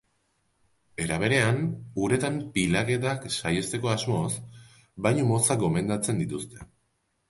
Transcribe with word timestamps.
Era 1.03 1.19
berean, 1.23 1.59
uretan 2.07 2.41
pilaketak 2.57 3.29
saihesteko 3.37 3.95
asmoz, 3.95 4.27
bainu 5.09 5.31
motzak 5.35 5.67
gomendatzen 5.69 6.25
dituzte. 6.29 6.69